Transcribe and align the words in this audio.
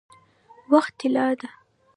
وخت 0.71 0.93
طلا 0.99 1.27
ده؟ 1.39 1.49